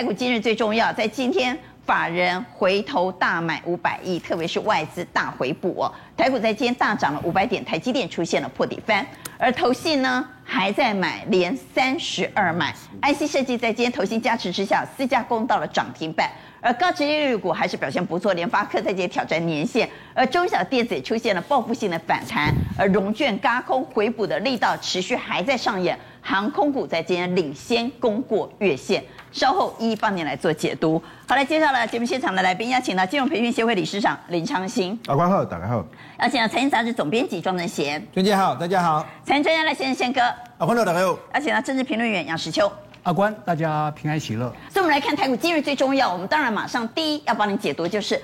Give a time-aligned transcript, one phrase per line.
[0.00, 5.86] 台股今日最重要，在今天法人回头大买五百亿，特别是外资大回补。
[6.16, 9.06] 台股在今天大涨了五百点，台积电出现了破底翻，
[9.36, 12.74] 而投信呢还在买，连三十二买。
[13.02, 16.28] IC 设计在今天投信加持之下，四家攻到了涨停板。
[16.60, 31.02] 而高值利率股还是表现不错，联发科在今天挑战年线，而中小电子也出现了报复性的反弹，而融券轧空回补的力道持续还在上演，航空股在今天领先攻过月线，稍后一一帮您来做解读。
[31.26, 35.82] 好，来介绍了节目现场的来宾，邀请到金融培训协会理事长林昌兴，阿官好，大家好，
[36.18, 40.20] 邀请到财经杂志总编辑庄正贤，娟姐好，大家好，财经专家赖先生宪哥，
[40.58, 42.70] 阿官好，大家好，而且呢政治评论员杨石秋。
[43.02, 44.54] 阿关，大家平安喜乐。
[44.68, 46.12] 所以，我们来看台股今日最重要。
[46.12, 48.20] 我们当然马上第一要帮你解读，就是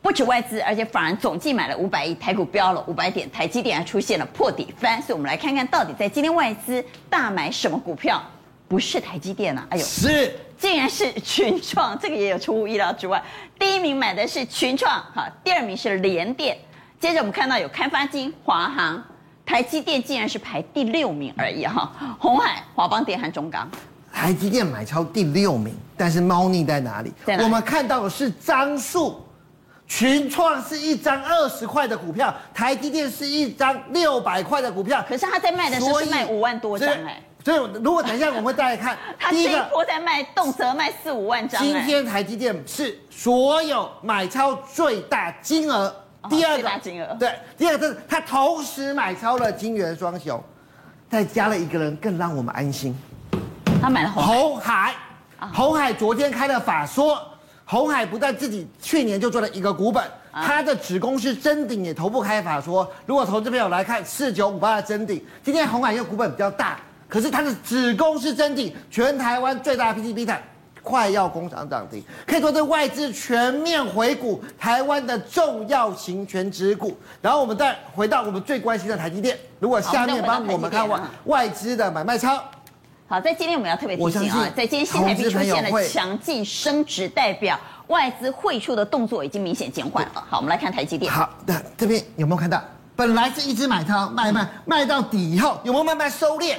[0.00, 5.00] 不止外资，而且法人总计买了五百亿，台股飙了五百点，台积电还出现了破底翻。
[5.02, 8.22] 所以，我们来看看到底在今天外资大买什么股票？
[8.66, 13.22] 不是台积电啊，哎呦，是，竟然是群创，这个也有出乎意料之外。
[13.58, 16.56] 第一名买的是群创，哈，第二名是联电，
[16.98, 19.04] 接着我们看到有开发金、华航，
[19.46, 23.68] 台积电竟然是排第六名而已，哈，红海、华邦电和中钢。
[24.12, 27.12] 台积电买超第六名，但是猫腻在哪里？
[27.26, 27.44] 在哪里？
[27.44, 29.20] 我们看到的是张数，
[29.86, 35.04] 群创是一张二十块的股票，台积电是一张六百块的股票。
[35.08, 41.60] 可是他在卖的时候是卖五万多张哎，所以如果等一下我们再来看， 他这一波在卖，动辄卖四五万张。
[41.60, 45.94] 今天台积电是所有买超最大金额，
[46.30, 50.42] 第二个金额对，第二个是他同时买超了金圆双雄，
[51.10, 52.96] 再加了一个人，更让我们安心。
[53.80, 54.94] 他买了红海，
[55.52, 57.20] 红海昨天开了法说，
[57.64, 62.90] 红海不但自己去年就做了一个股本，他的子公司真鼎也同步开法说。
[63.04, 66.78] 如果投资朋友来看四九五八的真鼎，今天红海因为股本比较大，
[67.08, 70.38] 可是它的子公司真鼎全台湾最大的 PTB 厂
[70.84, 76.96] 快要攻涨涨停，可以说这外资全面回股台湾的重要型权值股。
[77.22, 82.38] 然后我们再回到我们最关心的台积电，如果下面帮我们看外外资的买卖超。
[83.08, 90.24] 好，在今天我们要特别提醒啊，在今天新台币出现了强劲升值，代表外资汇出的动作已经明显减缓了。
[90.28, 91.10] 好，我们来看台积电。
[91.10, 92.62] 好的，这边有没有看到？
[92.96, 96.54] 本来是一直买超卖卖卖到底以后，有没有慢慢收敛？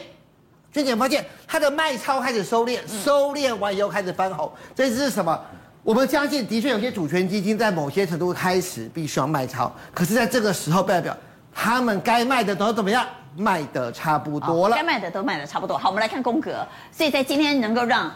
[0.75, 5.39] 娟姐发现它的卖超开始收敛，收敛完以后开始翻红，这是什么？
[5.83, 11.15] 我们相信的确有些主权基金在某些程度开始必须要卖超，可是在这个时候代表
[11.53, 13.05] 他们该卖的都怎么样？
[13.37, 15.77] 卖的差不多了，该卖的都卖的差不多。
[15.77, 16.67] 好，我们来看宫格。
[16.91, 18.11] 所以在今天能够让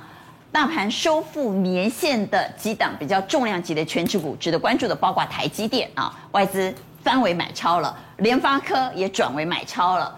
[0.52, 10.14] 大盘收复年线的几档比较重量级的权值股，值得关注的包括台积电啊，外资翻为买超了；联发科也转为买超了，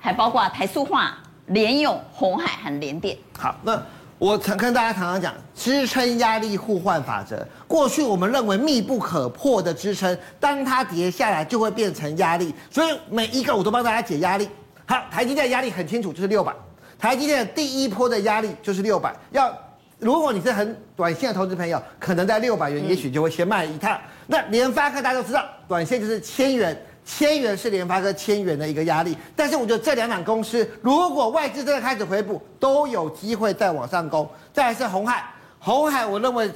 [0.00, 1.18] 还包括台塑化、
[1.52, 3.16] 联咏、鸿海和联电。
[3.38, 3.80] 好，那。
[4.18, 7.44] 我常跟大家常常讲支撑压力互换法则。
[7.66, 12.54] 过去我们认为密不可破的支撑，当它跌下来就会变成压力。
[12.70, 14.48] 所以每一个我都帮大家解压力。
[14.86, 16.54] 好，台积电的压力很清楚，就是六百。
[17.00, 19.12] 台积电的第一波的压力就是六百。
[19.32, 19.52] 要
[19.98, 23.98] 如果你是很短线的投资朋友，可能在六百元，也许就会先卖一趟。
[24.28, 26.80] 那联发科大家都知道，短线就是千元。
[27.04, 34.28] 千元是联发科千元的一个压力，但是我觉得这两档公司，如果外资真的开始回补，都有机会再往上攻。
[34.52, 35.24] 再来是鸿海，
[35.58, 36.50] 鸿海我认为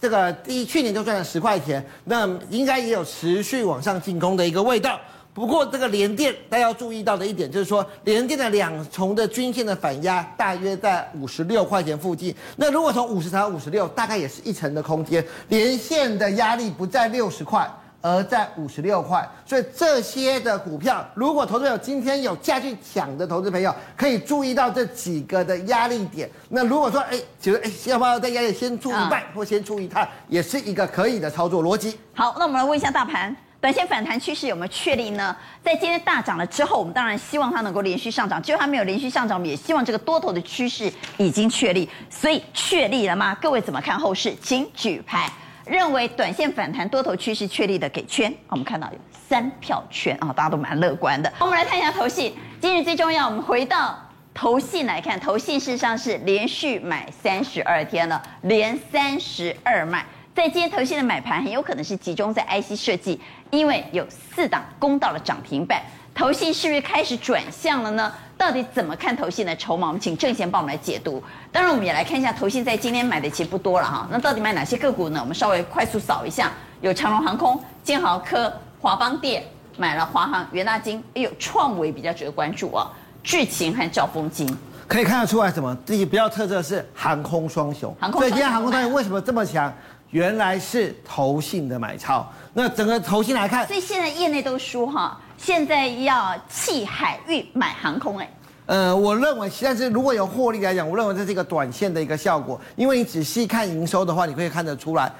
[0.00, 5.00] 这个第一去年就赚了十块钱，那应该也有持续往上进攻的一个味道。
[5.32, 12.34] 不过这个联电大家要注意到的一点就是说，联电的两重的均线的反压大约在五十六块钱附近。
[12.56, 17.68] 那如果从五十到五十六，大概也是一成的空间，连线的压力不在六十块。
[18.04, 26.28] 而在五十六块，所以这些的股票，如果投资朋友今天有下去抢的投资朋友，可以注意到这几个的压力点。
[26.50, 31.98] 那如果说哎，觉得哎，要不要在压力先出一半，或先出一趟，也是一个可以的操作逻辑。
[32.12, 35.34] 好，那我们来问一下大盘，短线反弹趋势有没有确立呢？
[35.64, 43.34] 在今天大涨了之后，我们当然希望它能够连续上涨，结果它没有连续上涨，我们也希望这个多头的趋势已经确立，所以确立了吗？
[43.36, 44.36] 各位怎么看后市？
[44.42, 45.32] 请举牌。
[45.66, 51.32] 认为短线反弹多头趋势确立的给圈，我们看到有三票圈啊，大家都蛮乐观的。
[51.40, 53.98] 我们来看一下投信，今日最重要，我们回到
[54.34, 60.04] 投信来看，投信事实上是连续买三十二天了，连三十二买。
[60.34, 63.20] 在今天投信的买盘很有可能是集中在 IC 设计，
[63.50, 65.80] 因为有四档攻到了涨停板。
[66.14, 68.12] 投信是不是开始转向了呢？
[68.38, 69.88] 到底怎么看投信的筹码？
[69.88, 71.20] 我们请郑贤帮我们来解读。
[71.50, 74.06] 当然，我们也来看一下投信在今天买的其实不多了哈。
[74.10, 75.18] 那到底买哪些个股呢？
[75.20, 79.42] 我们稍微快速扫一下，有长荣航空、建豪科、华邦电，
[79.76, 82.88] 买了华航、元大金，哎呦，创维比较值得关注啊，
[83.24, 84.56] 智勤和兆丰金。
[84.86, 85.76] 可以看得出来什么？
[85.84, 89.72] 自己比较特色是航空双雄，航空所以今天航空双雄为什么这么强？
[90.10, 92.24] 原来是投信的买超。
[92.52, 98.30] 那整个投信来看，所以现在业内都说哈，现在要弃海运买航空哎。
[98.66, 105.12] 呃，我认为，但是如果有获利来讲，我认为这是一个短线的一个效果，因为你仔细看营收的话，你可以看得出来，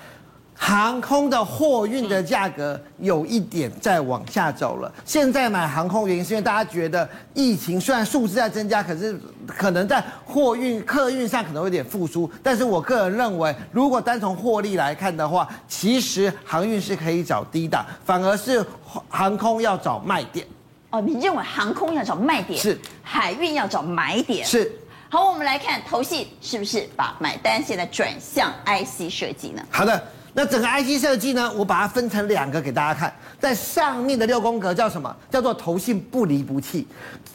[0.54, 4.90] 航空的货运的价格有一点在往下走了。
[5.04, 12.30] 现在买航空原因是因为大家觉得疫情虽然数字在增加，可是可能在货运客运上可能会有点复苏。
[12.42, 18.64] 但是我个人认为，如果单从获利来看的话，其实航运是可以找低档，反而是
[19.08, 20.46] 航空要找卖点。
[20.90, 24.70] 哦，你认为航空要找卖点，是海运要找买点，是。
[25.10, 29.62] 好，我们来看投信是不是把买单现在转向 IC 设计呢？
[29.70, 30.02] 好的，
[30.36, 35.16] 那整个 IC 设计呢，我把它分成两个给大家看，在上面的六宫格叫什么？
[35.30, 36.86] 叫做投信不离不弃。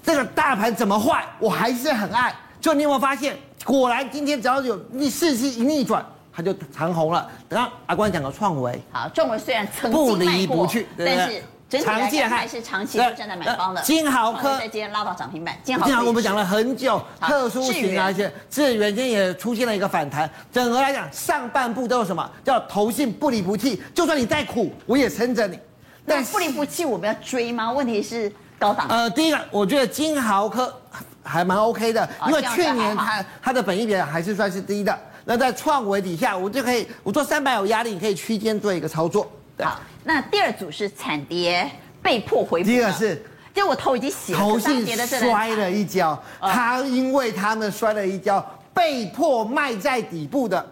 [0.04, 2.36] 这个大盘怎么坏，我还是很爱。
[2.60, 7.26] 就你有没有发现，果然今天只要有逆势势一逆转，它就长红了。
[7.48, 11.42] 等下阿关讲个创维，好，创维虽然曾经不离不弃，但是。
[11.78, 13.82] 长期还是长期都站在买方的。
[13.84, 15.56] 金豪科在今天拉到涨停板。
[15.64, 20.28] 金豪科，我们讲了很久，特殊型而且智原今天也出现了一个反弹。
[20.52, 22.28] 整合来讲，上半部都有什么？
[22.44, 25.60] 叫投信不离不弃，就算你再苦，我也撑着你。
[26.08, 27.72] 但不离不弃，我们要追吗？
[27.72, 28.88] 问题是高档。
[28.90, 30.74] 呃，第一个，我觉得金豪科
[31.22, 34.98] 还蛮 OK 的，因为去年它它的本益比还是算是低的。
[35.26, 39.32] 那在创维底下，我就可以，我做三百有压力，你可以区间做一个操作。
[39.66, 41.70] 好，那第二组是惨跌
[42.02, 42.68] 被迫回补。
[42.68, 43.22] 第二是，
[43.54, 50.66] 就我头已经洗了，投信摔了一跤，他因为他们摔了一跤，被迫卖在底部的，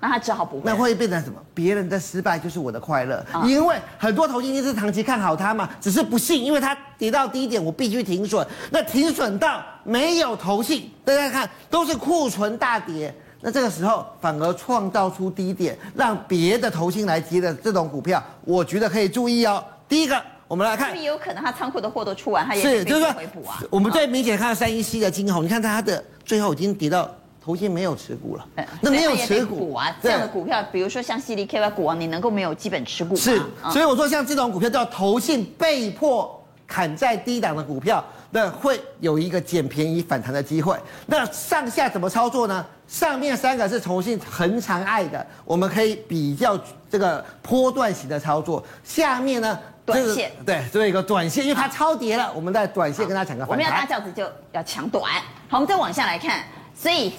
[0.00, 0.62] 那他只好不会。
[0.64, 1.38] 那会变成什么？
[1.52, 8.46] 别人的失败就是我的快乐，因为很多投信一是长期看好它嘛，只是不信，因为它跌到低点，我必须停损。
[8.70, 13.14] 那停损到没有投信，大家看都是库存大跌。
[13.44, 19.62] 那这个时候反而创造出低点，让别的投信来接的这种股票，我觉得可以注意哦。
[19.86, 20.18] 第一个，
[20.48, 23.62] 我们来看，也有可能他仓库的货都出完，他也是就是回补啊。
[23.68, 27.06] 我们最明显看到三一七的金红，你看它的最后已经跌到
[27.44, 28.46] 投信没有持股了，
[28.80, 33.20] 那没有持股啊，这样的股票，比如说像 CDKY 股王，你能够没有基本持股吗？
[33.20, 38.02] 是，所以我说像这种股票叫投信被迫砍在低档的股票，
[38.34, 40.76] 那会有一个捡便宜反弹的机会。
[41.06, 42.66] 那上下怎么操作呢？
[42.88, 46.58] 上面三个是投信很常爱的，我们可以比较
[46.90, 48.60] 这个波段型的操作。
[48.82, 53.56] 下面呢，短线对，做一个短线，因为它超跌了，我们在短线跟它抢个反弹。
[53.56, 55.04] 我们要大轿子就要抢短。
[55.48, 56.42] 好，我们再往下来看，
[56.76, 57.12] 所以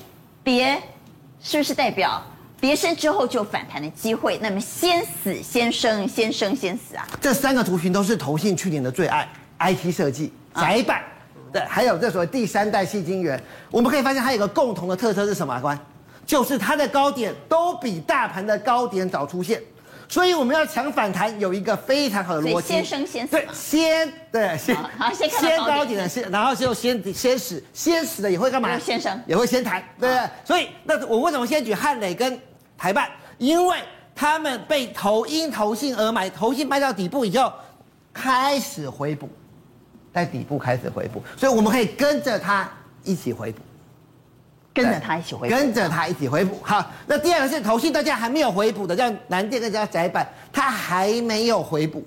[0.44, 0.78] 跌
[1.42, 2.22] 是不是代表
[2.60, 4.38] 跌升之后就反弹的机会？
[4.42, 7.08] 那么先死先生，先生先死啊！
[7.22, 9.26] 这三个族群都是投信去年的最爱
[9.60, 11.02] ，IT 设计、窄板。
[11.56, 13.42] 对，还有这所谓第三代细晶圆，
[13.72, 15.58] 我们可以发现它有个共同的特色是什么？
[15.62, 15.80] 关，
[16.26, 19.62] 就是它的高点都比大盘的高点早出现，
[20.10, 22.68] 所以我们要抢反弹，有一个非常好的逻辑。
[22.68, 23.32] 先生先死。
[23.32, 28.78] 对，先对先好先高先高点的先，然后就先先死，先死的也会干嘛？
[28.78, 30.30] 先升也会先弹，对不对？
[30.44, 32.38] 所以那我为什么先举汉磊跟
[32.78, 33.10] 台办？
[33.38, 33.78] 因为
[34.14, 37.54] 他们被投因投信而买，投信卖到底部以后
[38.14, 39.30] 开始回补。
[40.16, 42.70] 在底部开始回补，所以我们可以跟着它
[43.04, 43.60] 一起回补，
[44.74, 46.58] 跟着它一起回补，跟着它一起回补。
[46.64, 52.02] 好，那第二个是投信，大家还没有回补的，叫南电跟叫窄板，它还没有回补，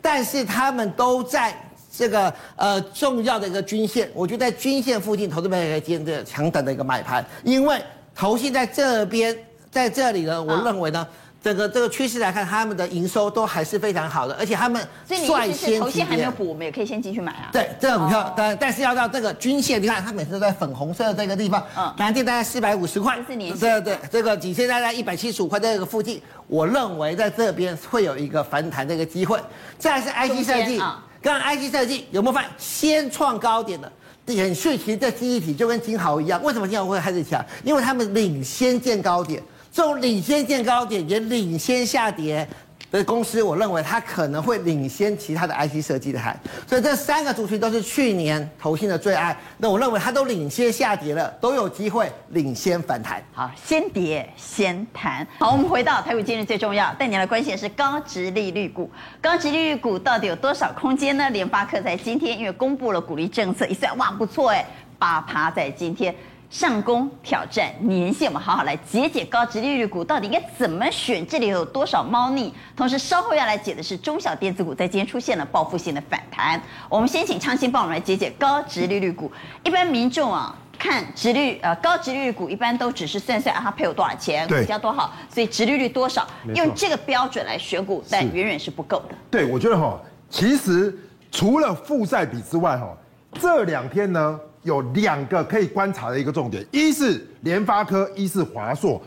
[0.00, 1.52] 但是他们都在
[1.92, 7.82] 这个呃重要的一个均线，我觉得在均线附近，投资朋友可以接这个强等的一个买盘，因为
[8.14, 9.36] 投信在这边，
[9.72, 11.04] 在这里呢，我认为呢。
[11.42, 15.80] 整个这个趋势来看，他们的营收都还是非常好的，而且他们率先。
[15.80, 17.48] 头线还没有补，我们也可以先进去买啊。
[17.50, 29.40] 对，这个股票，但但是要到这个均线，你看它每次都在粉红色的这个地方，嗯，南电大概四百五十块，对对对，这个几千大概一百七十五块这个附近，我认为在这边会有一个反弹的一个机会。
[29.78, 30.78] 再来是 IC 设计，
[31.22, 33.90] 刚刚 IC 设计有没有发现先创高点的？
[34.26, 37.42] 点序其实这记忆体就跟金豪一样，为什么金豪会开始强？
[37.64, 39.42] 因为他们领先见高点。
[39.72, 42.46] 这种领先见高点也领先下跌
[42.90, 46.36] 的公司，我认为它可能会领先其他的 IC 设计的海，
[46.66, 49.36] 所以这三个族群都是去年投信的最爱。
[49.58, 53.22] 那我认为它都领先下跌了，都有机会领先反弹。
[53.32, 55.24] 好，先跌先弹。
[55.38, 58.90] 好，我们回到台股今日最重要，带你来关心的是高值利率股。
[59.20, 61.30] 高值利率股到底有多少空间呢？
[61.30, 64.66] 联发科在今天因为公布了股利政策，一算哇不错哎，
[64.98, 66.12] 八趴在今天。
[66.50, 72.52] 上攻挑战年限，我们好好来解解高值利率股到底应该怎么选，这里有多少猫腻？
[72.76, 76.60] 同时稍后要来解的是中小电子股在今天出现了报复性的反弹。
[76.88, 79.30] 我们先请昌兴帮我们来解解高值利率股。
[79.62, 86.26] 一般民众啊，看值率呃高值利率股一般都只是算算啊它配有多少钱，股价多好，所以值利率多少，
[86.56, 89.14] 用这个标准来选股，但远远是不够的。
[89.30, 89.96] 对，我觉得哈，
[90.28, 90.98] 其实
[91.30, 92.92] 除了负债比之外哈，
[93.34, 99.00] 这两天呢有两个可以观察的一个重点，一是联发科，一是华硕。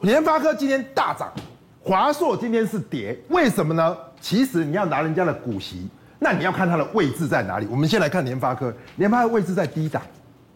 [0.00, 1.32] 联发科今天大涨，
[1.82, 3.96] 华硕今天是跌，为什么呢？
[4.20, 7.66] 其实你要拿人家的股息，那你要看它的位置在哪里。
[7.70, 10.02] 我们先来看联发科，联发科位置在低档。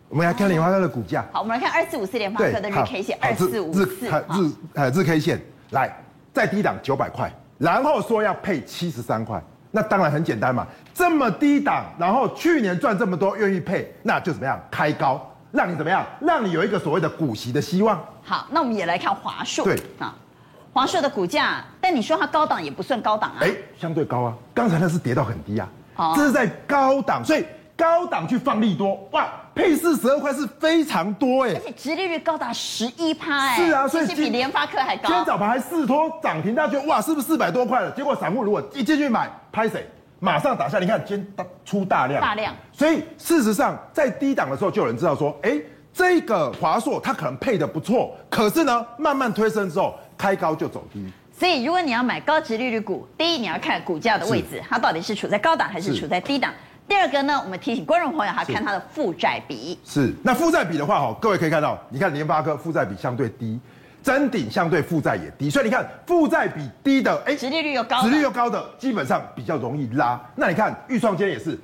[0.09, 1.25] 我们来看联发科的股价。
[1.33, 5.91] 好，我们来看二四五四联发科的日 K 线，二四五四日呃日 K 线来
[6.35, 10.65] 在低档九百块，然后说要配七十三块，那当然很简单嘛，
[10.95, 15.29] 这么低档，然后去年赚这么多，愿意配，那就怎么样开高。
[15.51, 16.03] 让你怎么样？
[16.21, 18.03] 让你有一个所谓的股息的希望。
[18.23, 19.65] 好，那我们也来看华硕。
[19.65, 20.15] 对啊，
[20.73, 23.37] 华硕的股价，但你说它高档也不算高档啊。
[23.41, 24.35] 哎，相对高啊。
[24.55, 25.69] 刚才那是跌到很低啊。
[25.97, 26.15] 哦。
[26.17, 27.45] 这是在高档，所以
[27.83, 31.53] 高档去放利多，哇，配四十二块是非常多哎。
[31.53, 33.57] 而且殖利率高达十一趴哎。
[33.57, 35.09] 是啊，所以比联发科还高。
[35.09, 37.91] 今天早盘还四托涨停，大家觉得哇，是不是四百多块了？
[37.91, 39.85] 结果散户如果一进去买，拍谁？
[40.21, 42.55] 马上打下，你看今天出大量，大量。
[42.71, 45.61] 所以事实上，在低档的时候，就有人知道说，哎，
[45.93, 51.05] 这个华硕它可能配的不错，可是呢，慢慢推升之后，开高就走低。
[51.37, 56.53] 所以如果你要买高值利率股，第一你要看股价的位置，它到底是处在高档还是处在低档。
[56.93, 59.79] 第二个呢，我们提醒观众朋友，还要看它的负债比。
[59.83, 63.59] 是，那负债比的话，哈，各位可以看到，你看联发科负债比相对低。
[64.03, 70.21] 真顶相对负债也低，所以你看负债比低的，哎，殖利率又高，殖利率又高的，基本上比较容易拉。
[70.37, 71.59] 那你看预创今天也是，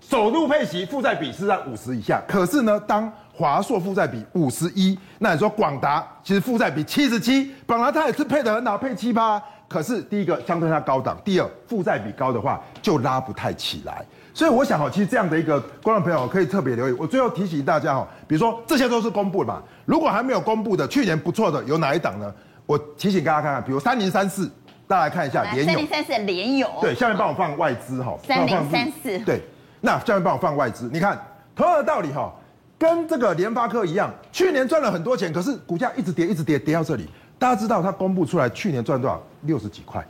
[0.00, 2.22] 首度配息，负债比是在五十以下。
[2.28, 9.42] 可是呢，当华硕负债比五十一，那你说广达其实负债比七十七，本来它也是配的很好，配七八。
[9.70, 14.04] 可是第一个相对它高档，第二负债比高的话就拉不太起来。
[14.34, 16.92] 所以我想哦，其实这样的一个观众朋友可以特别留意。
[16.98, 22.34] 我最后提醒大家哈，比如说这些都是公布的嘛，如果还没有公布的，去年不错的有哪一档呢？
[22.66, 24.50] 我提醒大家看看，比如三零三四，
[24.88, 25.64] 大家来看一下联友。
[25.64, 26.68] 三零三四联友。
[26.80, 28.16] 对，下面帮我放外资哈。
[28.26, 29.18] 三零三四。
[29.20, 29.40] 对，
[29.80, 31.16] 那下面帮我放外资，你看
[31.54, 32.32] 同样的道理哈，
[32.78, 37.08] 跟这个联发科一样，去年赚了很多钱，可是股价一直跌，一直跌，跌到这里。
[37.40, 39.18] 大家知道它公布出来去年赚多少？
[39.44, 40.06] 六十几块。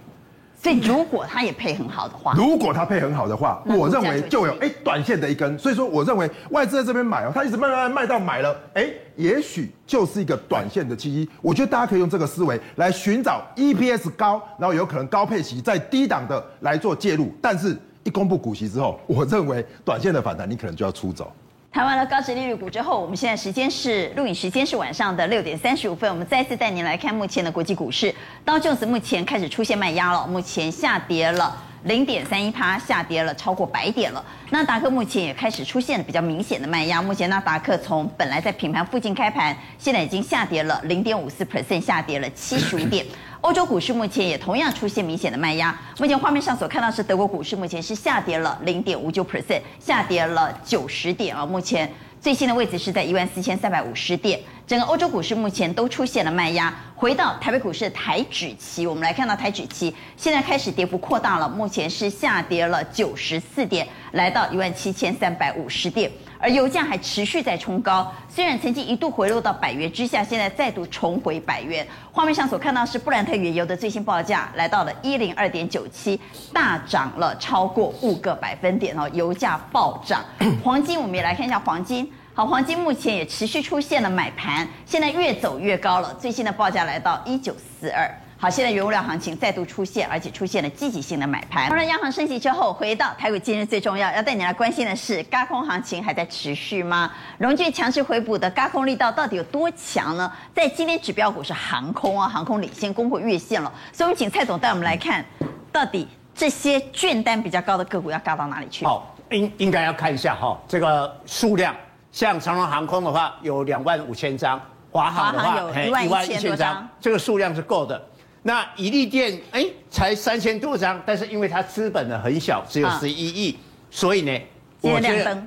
[0.60, 5.56] 所以如果它也配很好的话，如果它配很好的话，我认为就有哎短线的一根。
[5.56, 11.30] 所以说，我认为外资在这边买哦，它一直慢慢卖到买了，哎，也许就是一个短线的契机。
[11.40, 17.32] 我觉得大家可以用这个思维来寻找 EPS 高，然后有可能高配息在低档的来做介入。
[17.40, 21.32] 但是一公布股息之后，我认为短线的反弹你可能就要出走。
[21.72, 26.10] 谈完了高值利率股之后，我们现在时间是录影时间是晚上的六点三十五分。
[26.10, 28.12] 我们再次带您来看目前的国际股市，
[28.44, 34.22] 道琼斯目前开始出现卖压了，目前下跌了零点三一趴，下跌了超过百点了。
[34.50, 43.06] 纳达克目前也开始出现了比较明显的卖压，目前纳达克从本来在平盘附近开盘，现在已经下跌了零点五四 percent，下跌了七十五点。
[43.40, 45.74] 欧洲股市目前也同样出现明显的卖压。
[45.98, 51.46] 目前画面上所看到是德国股市，目前是下跌了零点五九 percent，下跌了九十点啊。
[51.46, 54.38] 目前最新的位置是在一万四千三百五十点。
[54.70, 56.72] 整个欧洲股市目前都出现了卖压。
[56.94, 66.08] 回到台北股市的台指期，我们来看到台指期现在开始跌幅扩大了，目前是下跌了九十四点，来到一万七千三百五十点。
[66.38, 71.84] 而油价还持续在冲高，虽然曾经一度回落到百元之下，现在再度重回百元。
[72.12, 76.20] 画面上所看到是布兰特原油的最新报价，来到了一零二点九七，
[76.52, 80.24] 大涨了超过五个百分点哦，油价暴涨。
[80.62, 82.08] 黄金，我们也来看一下黄金。
[82.32, 88.08] 好，黄金目前也持续出现了买盘，现在越走越高了，最新的报价来到一九四二。
[88.38, 91.68] 好，现在原物料行情再度出现，而且出现了积极性的买盘。
[91.68, 97.12] 当然，央行升息之后，回到台股今日最重要要带你来关心的是，高空行情还在持续吗？
[97.36, 100.32] 融券强势回补的高空力道到底有多强呢？
[100.54, 103.70] 在今天指标股是航空啊，航空领先攻破月线了。
[103.92, 105.22] 所以，我们请蔡总带我们来看，
[105.70, 108.86] 到底这些券单比较高的个股要高到哪里去？
[108.86, 111.76] 好，应应该要看一下哈，这个数量，
[112.12, 118.00] 像长荣航空的话有两万五千张，华航的话有一万一千张，这个数量是够的。
[118.42, 123.56] 那一利电哎，才三千多张，但是因为它资本呢很小，只有十一亿，啊、
[123.90, 124.40] 所以呢，
[124.80, 125.42] 我觉得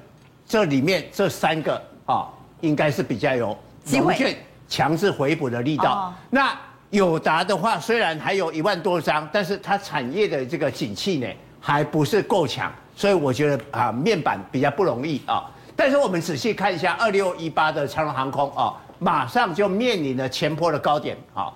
[0.48, 2.30] 这里面这三个啊，
[2.62, 4.38] 应该是比较有融券
[4.70, 5.92] 强制回补的力道。
[5.92, 6.56] 哦、那
[6.92, 11.28] 友达的话，虽然还有一万多张，但是它产业的这个景气呢，
[11.60, 15.50] 还不是够强，所以我觉得啊，面板比较不容易啊。
[15.76, 21.52] 但是我们仔细看一下二六一八的长荣航空啊，马上就面临了前坡的高点啊。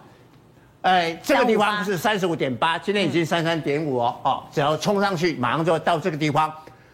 [0.82, 6.54] 哎，这个地方是三十五点八，今天已经三三点五哦，哦，只要冲上去，马上就会到这个地方，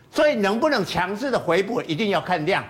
[0.09, 2.63] 所以能不能强制的回补，一定要看量。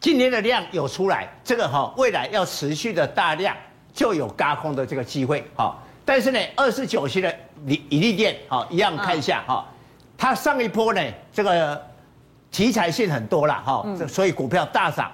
[0.00, 3.56] 今天的量有出来，这个哈未来要持续的大量
[3.92, 5.76] 就有轧空的这个机会哈。
[6.04, 7.34] 但是呢，二十九期的
[7.66, 9.64] 以以利电哈一样看一下哈，
[10.16, 11.02] 它上一波呢
[11.32, 11.80] 这个
[12.50, 15.10] 题材性很多了哈，所以股票大涨，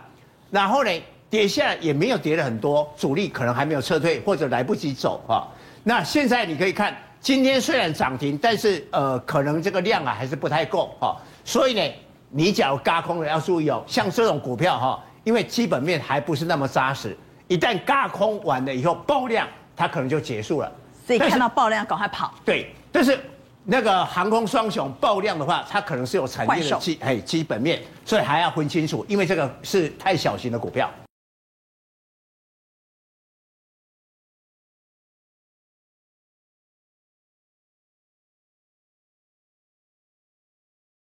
[0.50, 0.90] 然后呢
[1.28, 5.46] 跌下来也没有跌了很多，主力可能还没有撤退或者来不及走哈。
[5.82, 11.94] 那现在你可以看，今天虽然涨停，但是呃可能这个量啊还是不太够哈，所以呢。
[12.36, 13.80] 你假如轧空了，要注意哦。
[13.86, 20.72] 像这种股票哈，因为基本面还不是那么扎实，一旦轧空完了以后爆量，它可能就结束了。
[21.06, 22.34] 所以看到爆量赶快跑。
[22.44, 23.20] 对，但是
[23.66, 30.90] 那个航空双雄爆量的话，它可能是有产业的基哎基本面，所以还要分清楚，因为这个是太小型的股票。